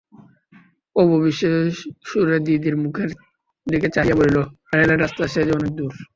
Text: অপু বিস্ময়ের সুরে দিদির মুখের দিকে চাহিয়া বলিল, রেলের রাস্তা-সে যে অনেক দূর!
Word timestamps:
অপু 0.95 1.15
বিস্ময়ের 1.23 1.67
সুরে 2.07 2.37
দিদির 2.45 2.75
মুখের 2.83 3.09
দিকে 3.67 3.87
চাহিয়া 3.95 4.17
বলিল, 4.17 4.37
রেলের 4.71 4.99
রাস্তা-সে 4.99 5.41
যে 5.47 5.53
অনেক 5.53 5.71
দূর! 5.75 5.91